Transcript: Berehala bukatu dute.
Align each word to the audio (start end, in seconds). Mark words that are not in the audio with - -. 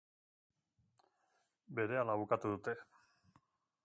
Berehala 1.79 2.15
bukatu 2.23 2.51
dute. 2.55 2.75